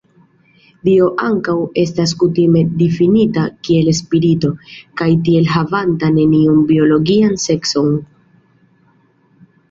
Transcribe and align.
Dio 0.87 1.07
ankaŭ 1.25 1.53
estas 1.81 2.13
kutime 2.21 2.63
difinita 2.79 3.43
kiel 3.67 3.91
spirito, 3.97 4.49
kaj 5.01 5.09
tiel 5.27 5.49
havanta 5.51 6.09
neniun 6.15 6.63
biologian 6.71 7.37
sekson. 7.45 7.93